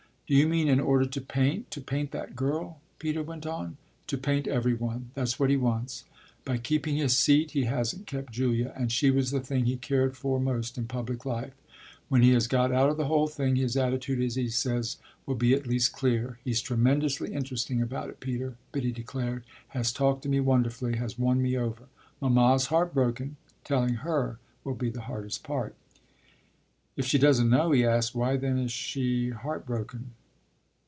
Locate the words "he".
5.49-5.57, 7.51-7.65, 9.65-9.75, 12.21-12.29, 14.35-14.47, 27.71-27.83